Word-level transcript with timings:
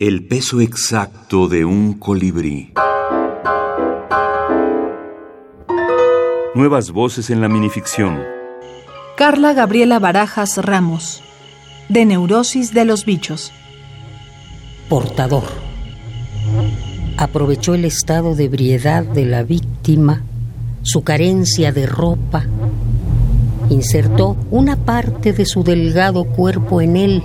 El 0.00 0.26
peso 0.26 0.62
exacto 0.62 1.46
de 1.46 1.66
un 1.66 1.92
colibrí. 1.92 2.72
Nuevas 6.54 6.90
voces 6.90 7.28
en 7.28 7.42
la 7.42 7.50
minificción. 7.50 8.18
Carla 9.18 9.52
Gabriela 9.52 9.98
Barajas 9.98 10.56
Ramos, 10.56 11.22
de 11.90 12.06
Neurosis 12.06 12.72
de 12.72 12.86
los 12.86 13.04
Bichos. 13.04 13.52
Portador. 14.88 15.44
Aprovechó 17.18 17.74
el 17.74 17.84
estado 17.84 18.34
de 18.34 18.44
ebriedad 18.44 19.04
de 19.04 19.26
la 19.26 19.42
víctima, 19.42 20.22
su 20.80 21.04
carencia 21.04 21.72
de 21.72 21.84
ropa, 21.84 22.46
insertó 23.68 24.38
una 24.50 24.76
parte 24.76 25.34
de 25.34 25.44
su 25.44 25.62
delgado 25.62 26.24
cuerpo 26.24 26.80
en 26.80 26.96
él. 26.96 27.22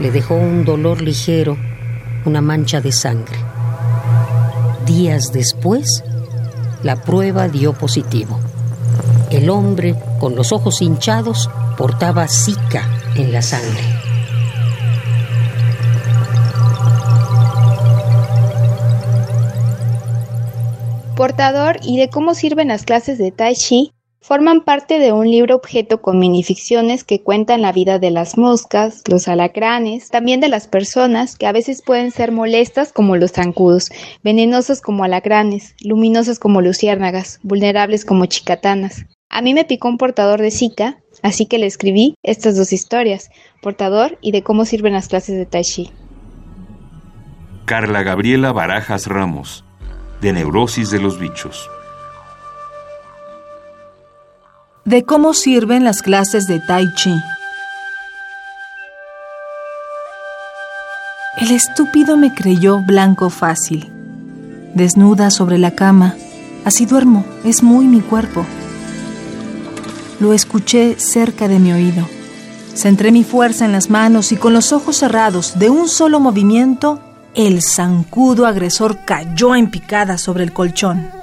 Le 0.00 0.10
dejó 0.10 0.34
un 0.34 0.64
dolor 0.64 1.02
ligero, 1.02 1.56
una 2.24 2.40
mancha 2.40 2.80
de 2.80 2.92
sangre. 2.92 3.36
Días 4.86 5.32
después, 5.32 6.04
la 6.82 7.02
prueba 7.02 7.48
dio 7.48 7.72
positivo. 7.72 8.38
El 9.30 9.50
hombre, 9.50 9.96
con 10.20 10.36
los 10.36 10.52
ojos 10.52 10.80
hinchados, 10.80 11.50
portaba 11.76 12.28
Zika 12.28 12.88
en 13.16 13.32
la 13.32 13.42
sangre. 13.42 13.82
Portador 21.16 21.78
y 21.82 21.98
de 21.98 22.08
cómo 22.08 22.34
sirven 22.34 22.68
las 22.68 22.84
clases 22.84 23.18
de 23.18 23.32
Tai 23.32 23.56
Chi 23.56 23.92
forman 24.20 24.62
parte 24.62 24.98
de 24.98 25.12
un 25.12 25.30
libro 25.30 25.54
objeto 25.54 26.02
con 26.02 26.18
minificciones 26.18 27.04
que 27.04 27.22
cuentan 27.22 27.62
la 27.62 27.72
vida 27.72 27.98
de 27.98 28.10
las 28.10 28.36
moscas, 28.36 29.02
los 29.08 29.28
alacranes, 29.28 30.10
también 30.10 30.40
de 30.40 30.48
las 30.48 30.66
personas 30.66 31.36
que 31.36 31.46
a 31.46 31.52
veces 31.52 31.82
pueden 31.82 32.10
ser 32.10 32.32
molestas 32.32 32.92
como 32.92 33.16
los 33.16 33.32
zancudos, 33.32 33.90
venenosos 34.22 34.80
como 34.80 35.04
alacranes, 35.04 35.74
luminosas 35.82 36.38
como 36.38 36.60
luciérnagas, 36.60 37.40
vulnerables 37.42 38.04
como 38.04 38.26
chicatanas. 38.26 39.06
A 39.30 39.42
mí 39.42 39.54
me 39.54 39.64
picó 39.64 39.88
un 39.88 39.98
portador 39.98 40.40
de 40.40 40.50
Zika, 40.50 40.98
así 41.22 41.46
que 41.46 41.58
le 41.58 41.66
escribí 41.66 42.14
estas 42.22 42.56
dos 42.56 42.72
historias, 42.72 43.30
portador 43.62 44.18
y 44.20 44.32
de 44.32 44.42
cómo 44.42 44.64
sirven 44.64 44.94
las 44.94 45.08
clases 45.08 45.36
de 45.36 45.46
Tai 45.46 45.62
Chi. 45.62 45.90
Carla 47.66 48.02
Gabriela 48.02 48.52
Barajas 48.52 49.06
Ramos, 49.06 49.64
de 50.22 50.32
Neurosis 50.32 50.90
de 50.90 51.00
los 51.00 51.20
Bichos. 51.20 51.68
De 54.88 55.04
cómo 55.04 55.34
sirven 55.34 55.84
las 55.84 56.00
clases 56.00 56.46
de 56.46 56.60
Tai 56.60 56.90
Chi. 56.94 57.12
El 61.36 61.50
estúpido 61.50 62.16
me 62.16 62.32
creyó 62.32 62.78
blanco 62.78 63.28
fácil. 63.28 63.92
Desnuda 64.72 65.30
sobre 65.30 65.58
la 65.58 65.72
cama, 65.72 66.14
así 66.64 66.86
duermo, 66.86 67.26
es 67.44 67.62
muy 67.62 67.84
mi 67.84 68.00
cuerpo. 68.00 68.46
Lo 70.20 70.32
escuché 70.32 70.98
cerca 70.98 71.48
de 71.48 71.58
mi 71.58 71.70
oído. 71.74 72.08
Centré 72.74 73.12
mi 73.12 73.24
fuerza 73.24 73.66
en 73.66 73.72
las 73.72 73.90
manos 73.90 74.32
y 74.32 74.36
con 74.36 74.54
los 74.54 74.72
ojos 74.72 74.96
cerrados, 74.96 75.58
de 75.58 75.68
un 75.68 75.90
solo 75.90 76.18
movimiento, 76.18 76.98
el 77.34 77.60
zancudo 77.60 78.46
agresor 78.46 79.04
cayó 79.04 79.54
en 79.54 79.70
picada 79.70 80.16
sobre 80.16 80.44
el 80.44 80.54
colchón. 80.54 81.17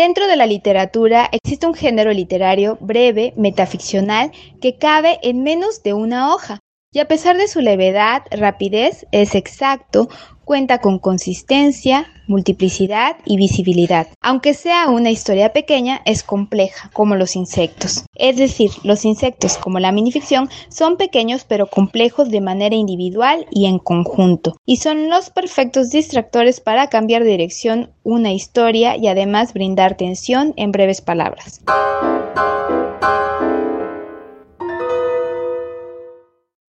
Dentro 0.00 0.26
de 0.28 0.36
la 0.36 0.46
literatura 0.46 1.28
existe 1.30 1.66
un 1.66 1.74
género 1.74 2.10
literario 2.10 2.78
breve, 2.80 3.34
metaficcional, 3.36 4.32
que 4.58 4.78
cabe 4.78 5.18
en 5.22 5.42
menos 5.42 5.82
de 5.82 5.92
una 5.92 6.32
hoja, 6.32 6.60
y 6.92 6.98
a 6.98 7.06
pesar 7.06 7.36
de 7.36 7.46
su 7.46 7.60
levedad, 7.60 8.22
rapidez, 8.32 9.06
es 9.12 9.36
exacto, 9.36 10.08
cuenta 10.44 10.78
con 10.78 10.98
consistencia, 10.98 12.08
multiplicidad 12.26 13.16
y 13.24 13.36
visibilidad. 13.36 14.08
Aunque 14.20 14.54
sea 14.54 14.88
una 14.88 15.10
historia 15.10 15.52
pequeña, 15.52 16.00
es 16.04 16.24
compleja, 16.24 16.90
como 16.92 17.14
los 17.14 17.36
insectos. 17.36 18.04
Es 18.16 18.36
decir, 18.36 18.72
los 18.82 19.04
insectos, 19.04 19.56
como 19.56 19.78
la 19.78 19.92
minificción, 19.92 20.48
son 20.68 20.96
pequeños 20.96 21.44
pero 21.44 21.68
complejos 21.68 22.30
de 22.30 22.40
manera 22.40 22.74
individual 22.74 23.46
y 23.52 23.66
en 23.66 23.78
conjunto, 23.78 24.56
y 24.66 24.78
son 24.78 25.08
los 25.08 25.30
perfectos 25.30 25.90
distractores 25.90 26.60
para 26.60 26.88
cambiar 26.88 27.22
de 27.22 27.30
dirección 27.30 27.90
una 28.02 28.32
historia 28.32 28.96
y 28.96 29.06
además 29.06 29.52
brindar 29.52 29.96
tensión 29.96 30.54
en 30.56 30.72
breves 30.72 31.00
palabras. 31.00 31.62